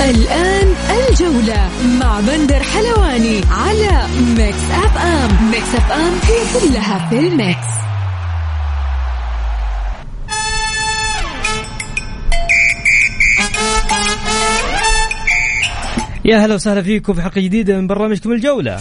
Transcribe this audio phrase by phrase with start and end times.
[0.00, 1.70] الآن الجولة
[2.00, 4.06] مع بندر حلواني على
[4.36, 5.50] Mix FM.
[5.50, 7.68] Mix FM هي كلها في ال mix.
[16.24, 18.80] يا هلا وسهلا فيكم في حلقة جديدة من برنامجكم الجولة.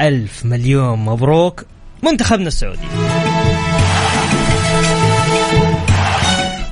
[0.00, 1.64] ألف مليون مبروك
[2.02, 3.05] منتخبنا السعودي.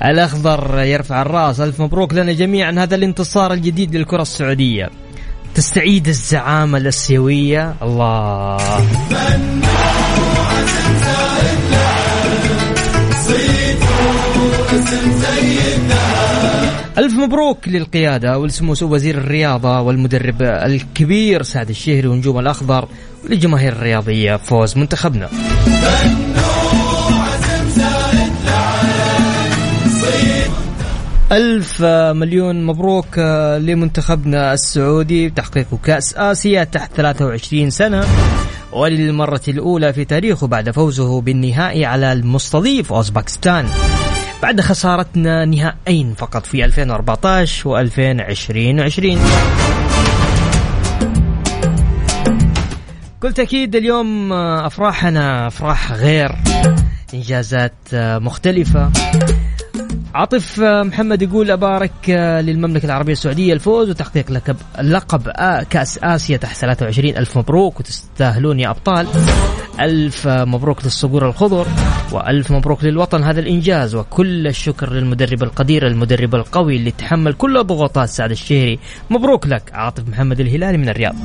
[0.03, 1.59] الأخضر يرفع الرأس.
[1.59, 2.71] ألف مبروك لنا جميعا.
[2.71, 4.89] هذا الانتصار الجديد للكرة السعودية.
[5.55, 7.75] تستعيد الزعامة الأسيوية.
[7.81, 8.57] الله.
[16.97, 22.87] ألف مبروك للقيادة ولسمو وزير الرياضة والمدرب الكبير سعد الشهري ونجوم الأخضر
[23.25, 24.35] وللجماهير الرياضية.
[24.35, 25.29] فوز منتخبنا.
[31.31, 31.81] ألف
[32.11, 33.19] مليون مبروك
[33.59, 38.05] لمنتخبنا السعودي بتحقيق كأس آسيا تحت 23 سنة
[38.71, 43.65] وللمرة الأولى في تاريخه بعد فوزه بالنهائي على المستضيف أوزباكستان
[44.43, 49.19] بعد خسارتنا نهائين فقط في 2014 و 2020
[53.19, 56.31] كل تأكيد اليوم أفراحنا أفراح غير
[57.13, 58.91] إنجازات مختلفة.
[60.15, 62.09] عاطف محمد يقول أبارك
[62.45, 65.29] للمملكة العربية السعودية الفوز وتحقيق لقب لقب
[65.69, 69.07] كأس آسيا تحت 23 ألف مبروك وتستاهلون يا أبطال.
[69.79, 71.67] ألف مبروك للصقور الخضر
[72.11, 73.23] وألف مبروك للوطن.
[73.23, 78.79] هذا الإنجاز وكل الشكر للمدرب القدير المدرب القوي اللي تحمل كل ضغوطات سعد الشهري.
[79.09, 81.15] مبروك لك عاطف محمد الهلالي من الرياض.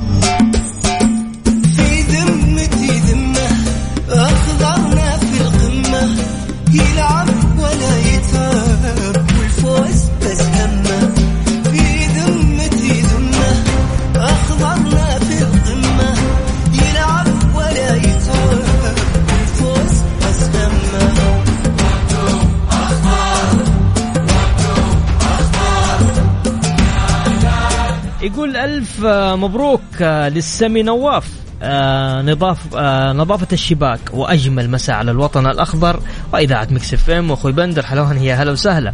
[29.35, 31.29] مبروك للسمي نواف.
[31.63, 35.99] آه نظاف آه نظافة الشباك وأجمل مساء على الوطن الأخضر
[36.33, 37.31] وإذاعة Mix FM.
[37.31, 38.93] وأخوي بندر حلواني هلا وسهلا.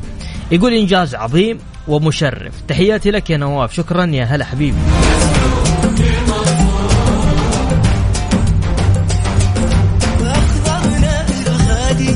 [0.51, 1.57] يقول إنجاز عظيم
[1.87, 2.53] ومشرف.
[2.67, 3.73] تحياتي لك يا نواف.
[3.73, 4.77] شكرا يا هلا حبيبي.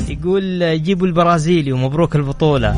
[0.09, 2.75] يقول جيبوا البرازيلي ومبروك البطولة.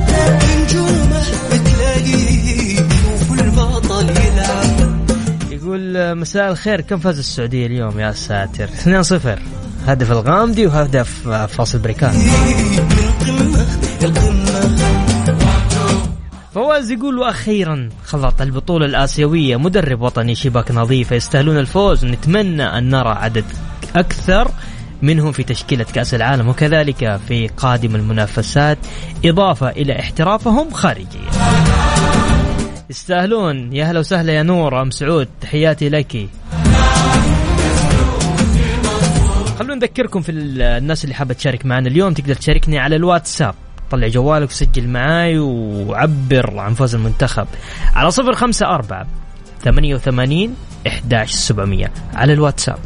[5.95, 6.81] يقول مساء الخير.
[6.81, 9.39] كم فاز السعودية اليوم يا ساتر؟ 2-0
[9.87, 12.13] هدف الغامدي وهدف فراس البريكان.
[16.53, 22.05] فواز يقول وأخيرا خلط البطولة الآسيوية مدرب وطني شباك نظيفه يستاهلون الفوز.
[22.05, 23.45] نتمنى أن نرى عدد
[23.95, 24.51] أكثر
[25.01, 28.77] منهم في تشكيلة كأس العالم وكذلك في قادم المنافسات
[29.25, 31.29] إضافة إلى احترافهم خارجيا.
[32.89, 33.73] يستاهلون.
[33.73, 34.81] يا هلا وسهلا يا نور.
[34.81, 36.27] أم سعود تحياتي لك.
[39.59, 42.13] خلونا نذكركم في ال- الناس اللي حابة تشارك معنا اليوم.
[42.13, 43.55] تقدر تشاركني على الواتساب.
[43.91, 47.47] طلع جوالك وسجل معاي وعبر عن فوز المنتخب.
[47.94, 49.07] على صفر خمسة أربعة
[49.61, 50.55] ثمانية وثمانين
[50.88, 51.91] إحداش سبعمية.
[52.13, 52.79] على الواتساب.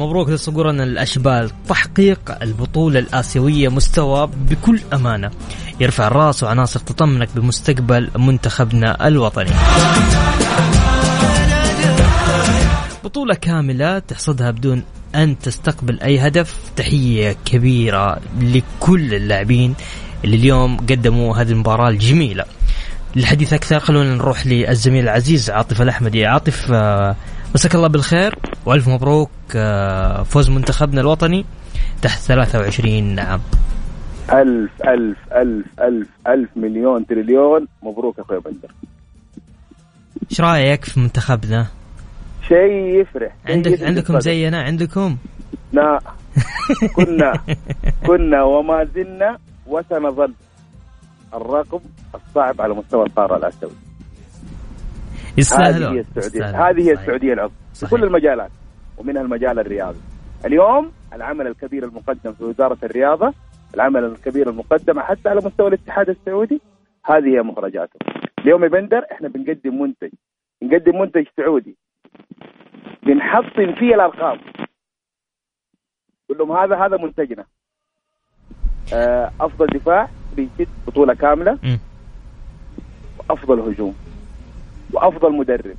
[0.00, 1.50] مبروك لصقورنا الأشبال.
[1.68, 5.30] تحقيق البطولة الآسيوية مستوى بكل أمانة.
[5.80, 9.50] يرفع الراس وعناصر تطمنك بمستقبل منتخبنا الوطني.
[13.04, 14.82] بطولة كاملة تحصدها بدون
[15.14, 16.56] أن تستقبل أي هدف.
[16.76, 19.74] تحية كبيرة لكل اللاعبين
[20.24, 22.44] اللي اليوم قدموا هذه المباراة الجميلة.
[23.16, 26.26] للحديث أكثر خلونا نروح للزميل العزيز عاطف الأحمدي.
[26.26, 27.16] عاطف آه،
[27.54, 28.38] مساك الله بالخير.
[28.66, 31.44] وألف مبروك آه، فوز منتخبنا الوطني
[32.02, 33.40] تحت 23 عام
[34.32, 38.68] ألف ألف ألف ألف ألف مليون تريليون مبروك يا أخوي بندر
[40.30, 41.66] إيش رأيك في منتخبنا؟
[42.48, 44.20] شيء يفرح شيء عندك يفرح عندكم.
[44.20, 45.16] زينا عندكم؟
[45.72, 46.00] لا
[46.96, 47.32] كنا
[48.06, 50.32] كنا وما زلنا وسنظل
[51.34, 51.80] الرقم
[52.14, 53.89] الصعب على مستوى القارة الاسيويه
[55.40, 56.68] يستاهلون هذه هي السعودية.
[56.68, 56.92] هذه هي.
[56.92, 57.86] السعودية العظمى في.
[57.90, 58.50] كل المجالات
[58.98, 60.00] ومنها المجال الرياضي.
[60.46, 63.34] اليوم العمل الكبير المقدم في وزارة الرياضة
[63.74, 66.60] العمل الكبير المقدم حتى على مستوى الاتحاد السعودي
[67.04, 67.98] هذه هي مخرجاته
[68.38, 70.10] اليوم يا بندر إحنا بنقدم منتج.
[70.62, 71.76] نقدم منتج سعودي.
[73.02, 74.40] بنحطم فيه الأرقام.
[76.28, 77.44] قول لهم هذا هذا منتجنا.
[78.94, 81.58] آه، أفضل دفاع بيشد بطولة كاملة.
[81.62, 81.78] مم.
[83.30, 83.94] وافضل هجوم.
[84.92, 85.76] وأفضل مدرب.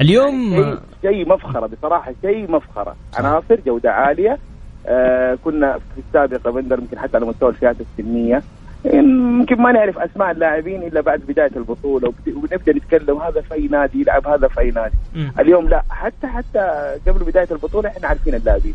[0.00, 2.96] اليوم شيء شيء مفخرة بصراحة شيء مفخرة.
[3.14, 4.38] عناصر جودة عالية.
[4.86, 8.42] آه كنا في السابق بندر يمكن حتى على مستوى الفئات السنية.
[8.84, 12.12] يمكن ما نعرف أسماء اللاعبين إلا بعد بداية البطولة.
[12.36, 14.96] وبنبدا نتكلم هذا في أي نادي يلعب هذا في أي نادي.
[15.14, 15.32] مم.
[15.38, 18.74] اليوم لا حتى حتى قبل بداية البطولة إحنا عارفين اللاعبين.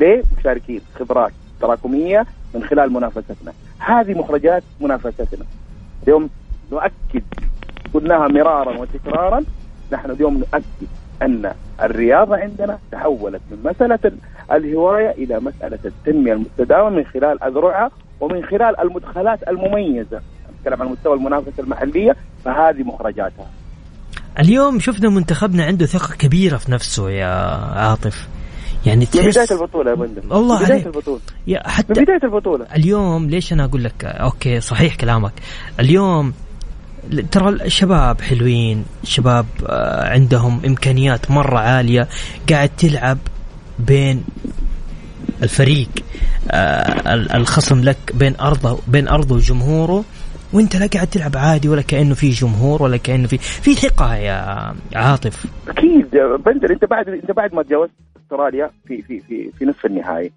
[0.00, 3.52] ليه؟ مشاركين خبرات تراكمية من خلال منافستنا.
[3.78, 5.44] هذه مخرجات منافستنا.
[6.02, 6.30] اليوم
[6.72, 7.22] نؤكد
[7.94, 9.44] قلناها مرارا وتكرارا
[9.92, 10.86] نحن اليوم نؤكد
[11.22, 11.52] أن
[11.82, 14.18] الرياضة عندنا تحولت من مسألة ال-
[14.52, 17.90] الهواية إلى مسألة التنمية المستدامة من خلال اذرعها
[18.20, 20.20] ومن خلال المدخلات المميزة.
[20.60, 23.46] نتكلم عن مستوى المنافسة المحلية فهذه مخرجاتها.
[24.38, 27.26] اليوم شفنا منتخبنا عنده ثقة كبيرة في نفسه يا
[27.76, 28.28] عاطف.
[28.86, 30.86] يعني من بداية تحس البطولة يا بندر الله من بداية عليك.
[30.86, 31.20] البطولة.
[31.46, 32.66] يا من حتى بداية البطولة.
[32.76, 35.32] اليوم ليش أنا أقول لك؟ أوكي صحيح كلامك.
[35.80, 36.32] اليوم
[37.32, 42.08] ترى الشباب حلوين الشباب آه، عندهم إمكانيات مرة عالية
[42.50, 43.18] قاعد تلعب
[43.78, 44.24] بين
[45.42, 45.88] الفريق
[46.50, 50.04] آه، ال- الخصم لك بين أرضه بين أرضه وجمهوره
[50.52, 54.74] وأنت لا قاعد تلعب عادي ولا كأنه في جمهور ولا كأنه في في ثقة يا
[54.94, 55.46] عاطف.
[55.68, 56.10] أكيد
[56.46, 57.92] بندر أنت بعد أنت بعد ما تجاوزت
[58.24, 60.32] أستراليا في في في في نصف النهائي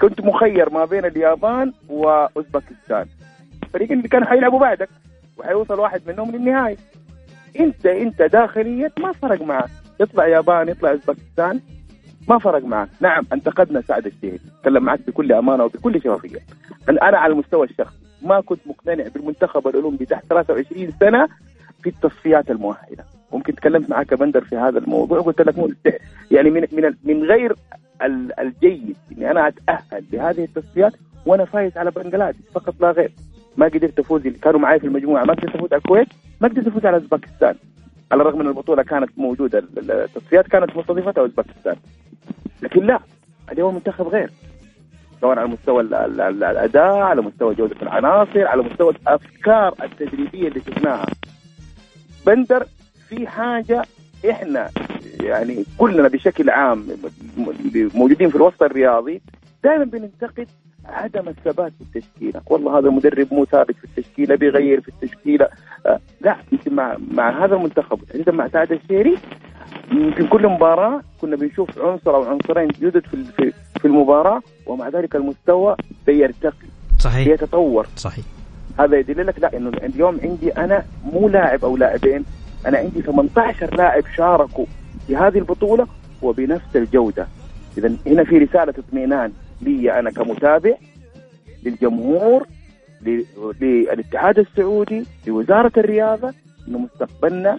[0.00, 3.06] كنت مخير ما بين اليابان وأوزبكستان
[3.62, 4.88] الفريق اللي كانوا حيلعبوا بعدك.
[5.38, 6.76] وحيوصل واحد منهم للنهائي
[7.60, 9.70] انت انت داخليا ما فرق معك.
[10.00, 11.60] يطلع يابان يطلع اوزبكستان
[12.28, 12.88] ما فرق معك.
[13.00, 16.38] نعم انتقدنا سعد الشهري أتكلم معك بكل أمانة وبكل شفافية.
[16.88, 21.28] أنا على المستوى الشخصي ما كنت مقتنع بالمنتخب الأولمبي تحت 23 سنة
[21.82, 23.04] في التصفيات المؤهلة.
[23.32, 25.54] ممكن تكلمت معك بندر في هذا الموضوع وقلت لك
[26.30, 27.56] يعني من من من غير
[28.02, 30.92] ال- الجيد إني أنا أتأهل لهذه التصفيات
[31.26, 33.12] وأنا فايز على بنجلاديش فقط لا غير.
[33.56, 35.24] ما قدرت أفوز كانوا معي في المجموعة.
[35.24, 36.08] ما قدرت أفوز على الكويت
[36.40, 37.54] ما قدرت أفوز على أوزبكستان.
[38.12, 41.76] على الرغم إن البطولة كانت موجودة ال- التصفيات كانت مستضيفتها أوزبكستان.
[42.62, 43.00] لكن لا
[43.52, 44.30] اليوم المنتخب غير.
[45.20, 50.48] سواء على مستوى ال- ال- ال- الأداء على مستوى جودة العناصر على مستوى الأفكار التدريبية
[50.48, 51.06] اللي شفناها.
[52.26, 52.66] بندر
[53.08, 53.82] في حاجة
[54.30, 54.70] إحنا
[55.20, 56.86] يعني كلنا بشكل عام
[57.38, 59.22] اللي موجودين في الوسط الرياضي
[59.64, 60.48] دائما بننتقد
[60.86, 65.48] عدم الثبات في التشكيلة، والله هذا المدرب مو ثابت في التشكيلة بيغير في التشكيلة،
[65.86, 68.04] آه لا يمكن مع مع هذا المنتخب.
[68.04, 69.18] تحديدا مع سعد الشهري؟
[69.92, 75.16] يمكن كل مباراة كنا بنشوف عنصر أو عنصرين جدد في في, في المباراة ومع ذلك
[75.16, 75.76] المستوى
[76.06, 76.66] بيرتقي.
[76.98, 77.28] صحيح.
[77.28, 77.86] بيتطور.
[77.96, 78.24] صحيح.
[78.78, 82.24] هذا يدل لك لا إنه اليوم عندي أنا مو لاعب أو لاعبين
[82.66, 84.66] أنا عندي 18 لاعب شاركوا
[85.06, 85.86] في هذه البطولة
[86.22, 87.26] وبنفس الجودة.
[87.78, 89.32] اذا هنا في رسالة اطمئنان
[89.64, 90.74] لي أنا كمتابع
[91.64, 92.46] للجمهور
[93.60, 96.32] للاتحاد السعودي لوزارة الرياضة
[96.68, 97.58] إنه مستقبلنا.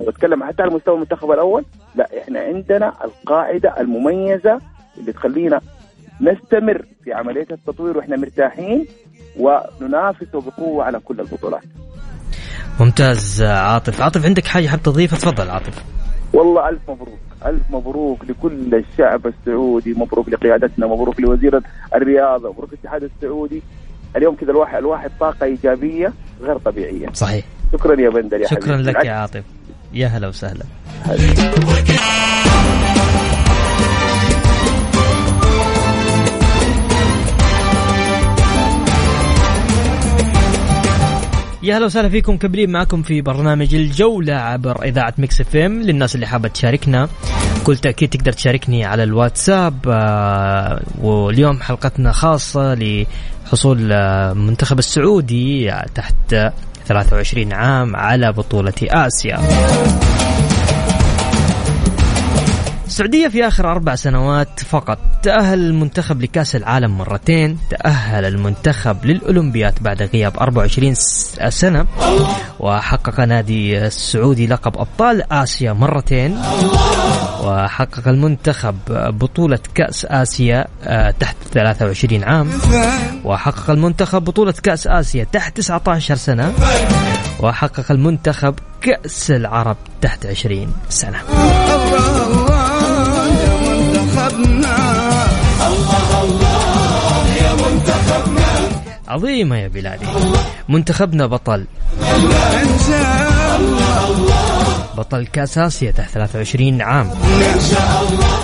[0.00, 1.64] وبتكلم حتى على مستوى المنتخب الأول.
[1.94, 4.58] لا إحنا عندنا القاعدة المميزة
[4.98, 5.60] اللي تخلينا
[6.20, 8.86] نستمر في عملية التطوير وإحنا مرتاحين
[9.38, 11.62] وننافس بقوة على كل البطولات.
[12.80, 14.00] ممتاز عاطف.
[14.00, 15.84] عاطف عندك حاجة حاب تضيفها؟ تفضل عاطف.
[16.32, 21.60] والله ألف مبروك، ألف مبروك لكل الشعب السعودي، مبروك لقيادتنا، مبروك لوزير
[21.94, 23.62] الرياضة، مبروك للاتحاد السعودي.
[24.16, 26.12] اليوم كذا الواحد الواحد طاقة إيجابية
[26.42, 27.08] غير طبيعية.
[27.12, 27.44] صحيح.
[27.72, 28.90] شكرا يا بندر يا شكرا حبيبي.
[28.90, 29.44] لك يا عاطف.
[29.92, 30.64] يا هلا وسهلا.
[41.62, 45.82] يا هلا وسهلا فيكم مستمرين معكم في برنامج الجولة عبر إذاعة Mix FM.
[45.82, 47.08] للناس اللي حابة تشاركنا
[47.60, 56.34] بكل تأكيد تقدر تشاركني على الواتساب آه، واليوم حلقتنا خاصة لحصول آه، المنتخب السعودي تحت
[56.86, 59.38] 23 عام على بطولة آسيا.
[62.92, 70.02] السعودية في آخر أربع سنوات فقط تأهل المنتخب لكأس العالم مرتين تأهل المنتخب للأولمبياد بعد
[70.02, 70.94] غياب 24
[71.48, 71.86] سنة
[72.60, 76.38] وحقق نادي السعودي لقب أبطال آسيا مرتين
[77.44, 82.50] وحقق المنتخب بطولة كأس آسيا آه، تحت 23 عام
[83.24, 86.52] وحقق المنتخب بطولة كأس آسيا تحت 19 سنة
[87.40, 91.18] وحقق المنتخب كأس العرب تحت 20 سنة.
[99.12, 100.06] عظيمة يا بلادي.
[100.68, 101.66] منتخبنا بطل.
[104.96, 107.10] بطل كأس آسيا تحت 23 عام.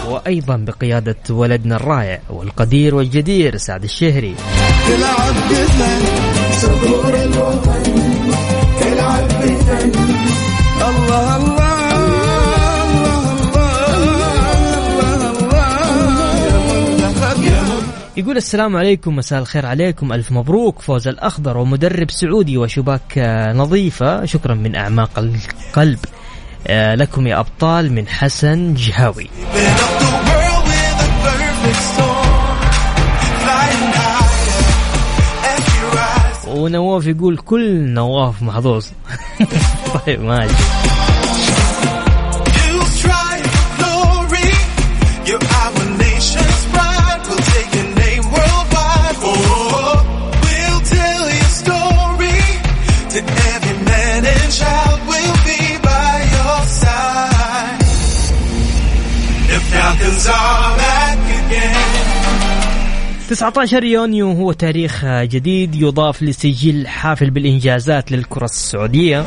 [0.08, 4.34] وأيضا بقيادة ولدنا الرائع والقدير والجدير سعد الشهري.
[4.88, 5.34] تلعب
[6.52, 7.82] صدور الوطن
[8.80, 9.28] تلعب
[10.80, 11.57] الله الله.
[18.18, 20.12] يقول السلام عليكم مساء الخير عليكم.
[20.12, 24.25] ألف مبروك فوز الأخضر ومدرب سعودي وشباك آه، نظيفة.
[24.25, 25.98] شكرا من أعماق القلب
[26.66, 29.30] آه، لكم يا أبطال من حسن جهاوي.
[36.48, 38.87] ونواف يقول كل نواف محظوظ.
[40.06, 40.77] طيب ماشي
[59.88, 61.99] The Falcons are back again
[63.28, 69.25] 19 يونيو هو تاريخ جديد يضاف لسجل حافل بالإنجازات للكرة السعودية.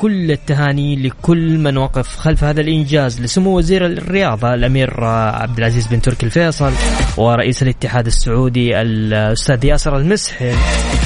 [0.00, 6.00] كل التهاني لكل من وقف خلف هذا الإنجاز لسمو وزير الرياضة الأمير عبد العزيز بن
[6.00, 6.72] تركي الفيصل
[7.16, 10.54] ورئيس الاتحاد السعودي الأستاذ ياسر المسحل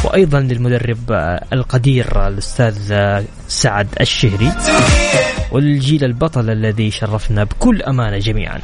[0.05, 1.13] وأيضا للمدرب
[1.53, 2.75] القدير الأستاذ
[3.49, 4.53] سعد الشهري
[5.53, 8.59] والجيل البطل الذي شرفنا بكل أمانة جميعا.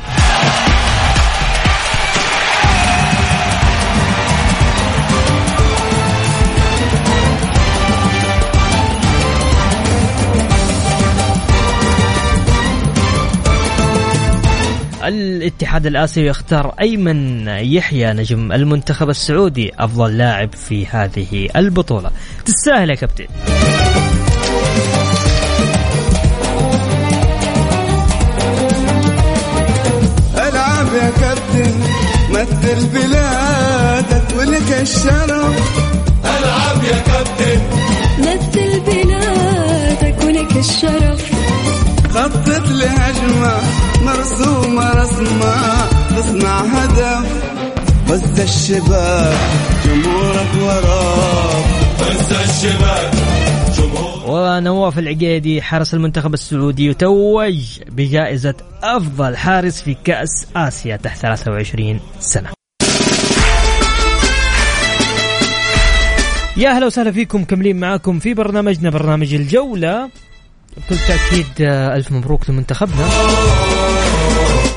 [15.11, 22.11] الاتحاد الآسيوي يختار أيمن يحيى نجم المنتخب السعودي أفضل لاعب في هذه البطولة.
[22.45, 23.27] تستاهل يا كابتن.
[30.37, 31.75] ألعب يا كابتن
[32.31, 35.81] مثل بلادك ولك الشرف.
[36.25, 37.61] ألعب يا كابتن.
[38.19, 41.40] مثل بلادك ولك الشرف.
[42.21, 43.61] خطط لهجمة
[44.03, 47.45] مرسومة رسمة تصنع هدف.
[48.11, 49.39] وز الشباك
[49.85, 51.65] جمهورك وراك.
[52.01, 53.11] وز الشباك
[54.27, 62.51] ونواف العقيدي حارس المنتخب السعودي يتوج بجائزة أفضل حارس في كأس آسيا تحت 23 سنة.
[66.57, 70.11] يا أهلا وسهلا فيكم كملين معاكم في برنامجنا برنامج الجولة.
[70.77, 73.09] بكل تأكيد آه، ألف مبروك لمنتخبنا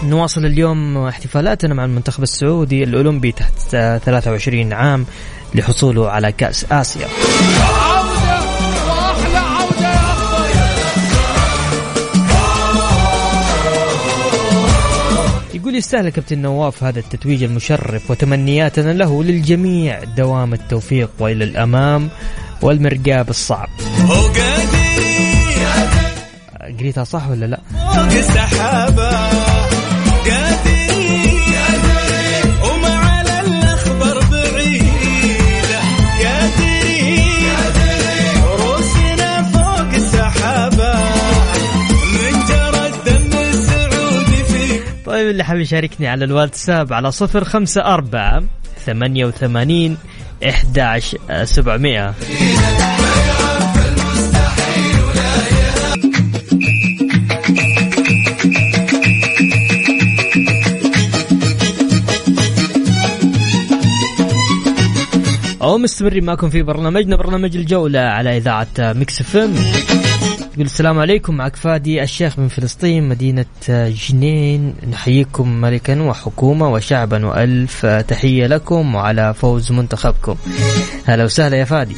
[0.03, 5.05] نواصل اليوم احتفالاتنا مع المنتخب السعودي الأولمبي تحت آه، 23 عام
[5.55, 7.07] لحصوله على كأس آسيا
[15.53, 22.09] يقول يستاهل كابتن نواف هذا التتويج المشرف وتمنياتنا له للجميع دوام التوفيق وإلى الأمام
[22.61, 23.69] والمرقاه بالصعب.
[26.83, 29.11] قريتها صح ولا لا؟ فوق السحابة
[30.27, 31.43] قادرين.
[32.63, 35.79] وما على الأخبار بعيدة
[36.23, 37.55] قادرين.
[38.59, 40.93] روسنا فوق السحابة
[42.13, 48.43] من جرى الدم السعودي فيه طيب اللي حاب يشاركني على الواتساب على صفر خمسة أربعة
[48.85, 49.97] ثمانية وثمانين
[50.49, 52.13] إحداش سبعمائة
[65.63, 69.55] أو مستمرين معكم في برنامجنا برنامج الجولة على إذاعة Mix FM
[70.53, 74.75] يقول السلام عليكم معك فادي الشيخ من فلسطين مدينة جنين.
[74.91, 77.85] نحييكم ملكا وحكومة وشعبا وألف.
[77.85, 80.35] تحية لكم وعلى فوز منتخبكم.
[81.05, 81.95] هلا وسهلا يا فادي.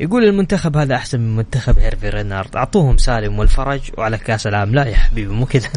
[0.00, 2.56] يقول المنتخب هذا أحسن من منتخب هيرفي رينارد.
[2.56, 4.74] أعطوهم سالم والفرج وعلى كأس العالم.
[4.74, 5.68] لا يا حبيبي مو كذا.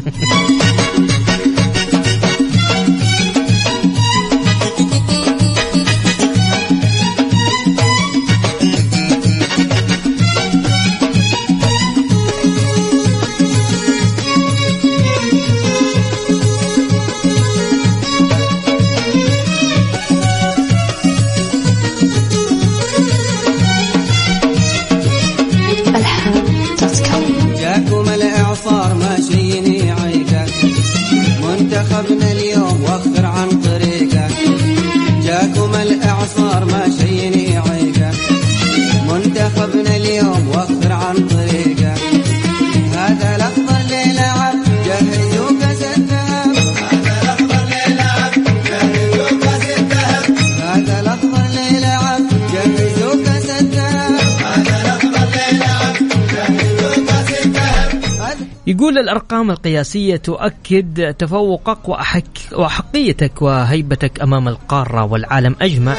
[59.08, 65.94] الأرقام القياسية تؤكد تفوقك وأحك وأحقيتك وهيبتك أمام القارة والعالم أجمع.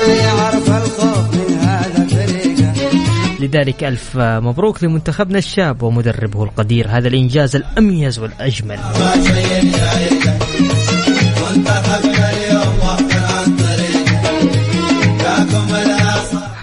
[3.40, 8.80] لذلك ألف مبروك لمنتخبنا الشاب ومدربه القدير هذا الإنجاز الأميز والأجمل.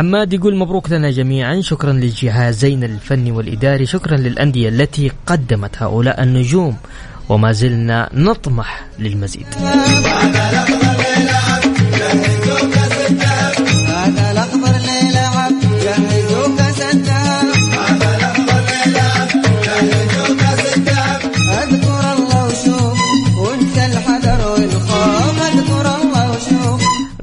[0.07, 1.61] حماد يقول مبروك لنا جميعا.
[1.61, 3.87] شكرا للجهازين الفني والإداري.
[3.87, 6.77] شكرا للأندية التي قدمت هؤلاء النجوم.
[7.29, 9.47] وما زلنا نطمح للمزيد.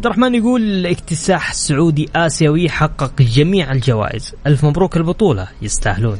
[0.03, 4.33] عبد الرحمن يقول اكتساح سعودي آسيوي حقق جميع الجوائز.
[4.47, 6.17] ألف مبروك البطولة يستاهلون.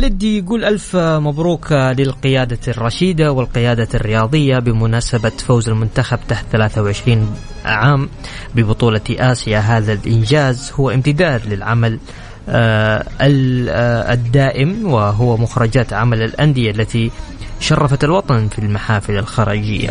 [0.00, 8.08] خالد يقول ألف مبروك للقيادة الرشيدة والقيادة الرياضية بمناسبة فوز المنتخب تحت 23 عام
[8.54, 9.58] ببطولة آسيا.
[9.58, 11.98] هذا الإنجاز هو امتداد للعمل
[12.48, 17.10] آه، آه، الدائم وهو مخرجات عمل الأندية التي
[17.60, 19.90] شرفت الوطن في المحافل الخارجية.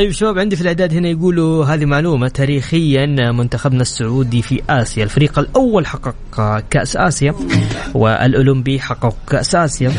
[0.00, 5.04] طيب شباب عندي في الإعداد هنا يقولوا هذه معلومة تاريخيا منتخبنا السعودي في آسيا.
[5.04, 6.14] الفريق الأول حقق
[6.70, 7.34] كأس آسيا
[7.94, 9.92] والأولمبي حقق كأس آسيا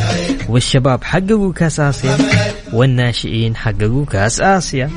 [0.50, 2.18] والشباب حققوا كأس آسيا
[2.74, 4.90] والناشئين حققوا كأس آسيا.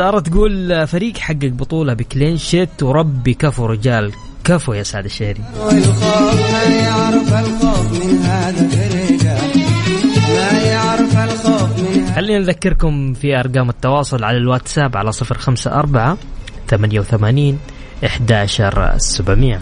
[0.00, 4.12] سارة تقول فريق حقق بطوله بكلين شيت وربي كفو رجال.
[4.44, 5.42] كفو يا سعد الشهري.
[12.14, 16.18] خلينا نذكركم في أرقام التواصل على الواتساب على صفر خمسة أربعة
[16.68, 17.58] ثمانية وثمانين
[18.04, 19.60] 11700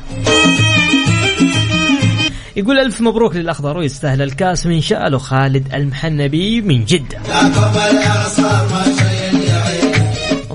[2.57, 7.19] يقول ألف مبروك للأخضر ويستاهل الكاس من شأله خالد المحنبي من جدة.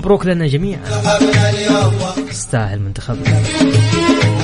[0.04, 0.80] مبروك لنا جميعا.
[2.30, 3.42] يستاهل منتخبنا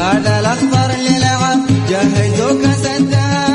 [0.00, 3.50] هذا الأخضر اللي لعب جهزوا كاس الذهب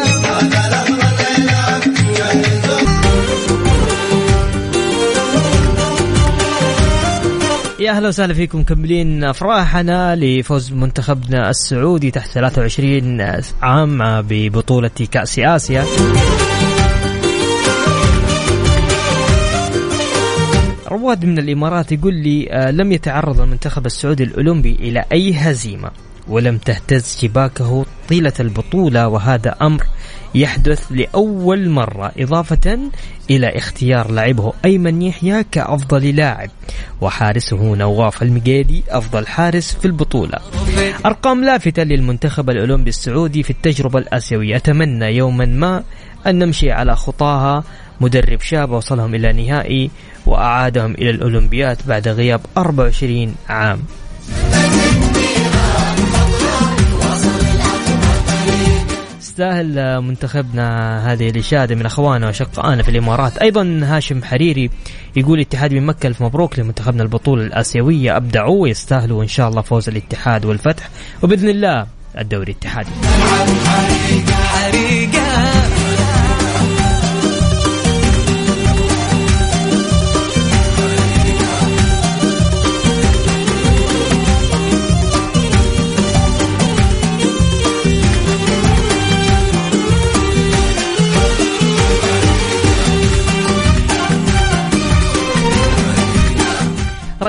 [7.80, 13.22] يا أهلا وسهلا فيكم مكملين أفراحنا لفوز منتخبنا السعودي تحت 23
[13.62, 15.86] عام ببطولة كأس آسيا.
[21.06, 25.92] رواد من الإمارات يقول لي آه، لم يتعرض المنتخب السعودي الأولمبي إلى أي هزيمة
[26.28, 29.84] ولم تهتز شباكه طيلة البطولة وهذا أمر
[30.36, 32.80] يحدث لأول مرة إضافة
[33.30, 36.50] إلى اختيار لاعبه أيمن يحيى كأفضل لاعب
[37.02, 40.40] وحارسه نواف المقيدي أفضل حارس في البطولة.
[41.06, 45.84] أرقام لافتة للمنتخب الأولمبي السعودي في التجربة الآسيوية أتمنى يوما ما
[46.28, 47.64] أن نمشي على خطاها
[48.02, 49.92] مدرب شاب وصلهم إلى نهائي
[50.26, 53.80] وأعادهم إلى الأولمبياد بعد غياب 24 عام.
[59.20, 63.38] يستاهل منتخبنا هذه الإشادة من أخواننا وأشقائنا في الإمارات.
[63.38, 64.70] أيضا هاشم حريري
[65.16, 68.18] يقول الاتحاد من مكة ألف مبروك لمنتخبنا البطولة الآسيوية.
[68.18, 70.90] أبدعوا ويستاهلوا إن شاء الله فوز الاتحاد والفتح.
[71.24, 72.90] وبإذن الله الدوري الاتحادي.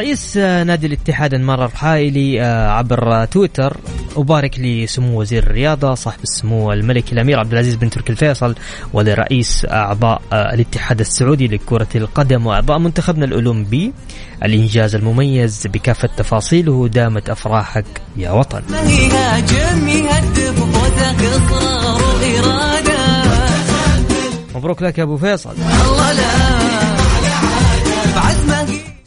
[0.07, 3.77] رئيس نادي الاتحاد انمار الرحايلي آه، عبر تويتر
[4.17, 8.55] أبارك لسمو وزير الرياضة صاحب السمو الملكي الأمير عبد العزيز بن تركي الفيصل
[8.93, 13.93] ولرئيس أعضاء آه، الاتحاد السعودي لكرة القدم وأعضاء منتخبنا الأولمبي.
[14.45, 18.63] الإنجاز المميز بكافة تفاصيله دامت أفراحك يا وطن.
[24.55, 25.51] مبروك لك يا أبو فيصل.
[25.51, 26.66] الله لا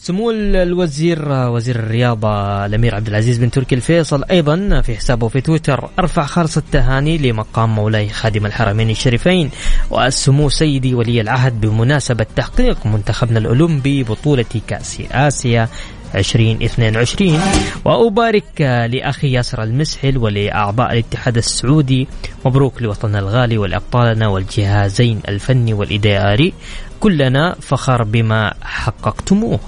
[0.10, 5.90] سمو الوزير وزير الرياضة الأمير عبد العزيز بن تركي الفيصل أيضا في حسابه في تويتر
[6.00, 9.50] أرفع خالص التهاني لمقام مولاي خادم الحرمين الشريفين
[9.90, 15.70] والسمو سيدي ولي العهد بمناسبة تحقيق منتخبنا الأولمبي بطولة كأس آسيا
[16.16, 17.40] 2022
[17.86, 22.08] وأبارك لأخي ياسر المسحل ولأعضاء الاتحاد السعودي
[22.46, 26.54] مبروك لوطننا الغالي ولأبطالنا والجهازين الفني والإداري.
[27.00, 29.60] كلنا فخر بما حققتموه.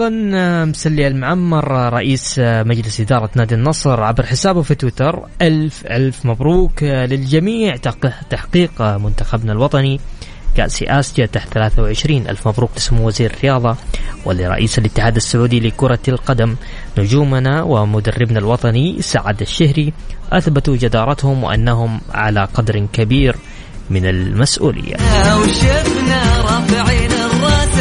[0.00, 6.82] وأيضا مسلي المعمر رئيس مجلس إدارة نادي النصر عبر حسابه في تويتر ألف ألف مبروك
[6.82, 10.00] للجميع تق- تحقيق منتخبنا الوطني.
[10.56, 13.76] كأس آسيا تحت 23 ألف مبروك لسمو وزير الرياضة
[14.24, 16.56] ولرئيس الاتحاد السعودي لكرة القدم.
[16.98, 19.92] نجومنا ومدربنا الوطني سعد الشهري
[20.32, 23.36] أثبتوا جدارتهم وأنهم على قدر كبير
[23.90, 24.96] من المسؤولية.
[25.42, 27.78] وشفنا رافعين الراس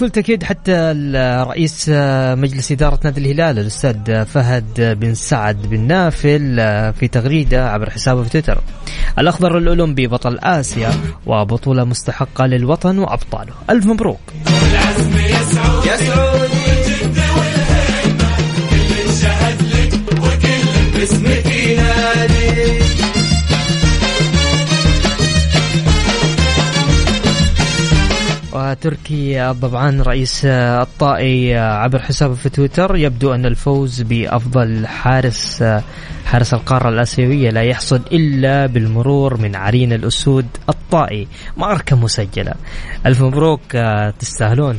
[0.00, 0.92] بكل تأكيد حتى
[1.48, 7.70] رئيس آه، مجلس إدارة نادي الهلال الأستاذ فهد بن سعد بن نافل آه، في تغريدة
[7.70, 8.62] عبر حسابه في تويتر.
[9.18, 10.90] الأخضر الأولمبي بطل آسيا
[11.26, 13.52] وبطولة مستحقة للوطن وأبطاله.
[13.70, 14.20] ألف مبروك.
[15.86, 16.50] يا سعود
[28.70, 35.64] وتركي طبعا رئيس الطائي عبر حسابه في تويتر يبدو أن الفوز بأفضل حارس
[36.26, 41.28] حارس القارة الآسيوية لا يحصل إلا بالمرور من عرين الأسود الطائي.
[41.56, 42.52] ماركة مسجلة.
[43.06, 43.60] ألف مبروك
[44.18, 44.78] تستاهلون.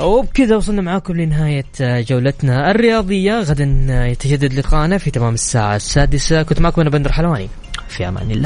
[0.00, 3.40] وبكذا وصلنا معاكم لنهاية جولتنا الرياضية.
[3.40, 3.64] غدا
[4.06, 6.42] يتجدد لقاءنا في تمام الساعة السادسة.
[6.42, 7.48] كنت معكم أنا بندر حلواني.
[7.88, 8.42] في أمان الله.